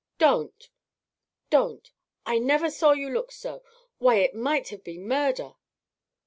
"Don't! 0.17 0.67
Don't! 1.51 1.91
I 2.25 2.39
never 2.39 2.71
saw 2.71 2.93
you 2.93 3.11
look 3.11 3.31
so. 3.31 3.61
Why, 3.99 4.15
it 4.15 4.33
might 4.33 4.69
have 4.69 4.83
been 4.83 5.07
murder!" 5.07 5.51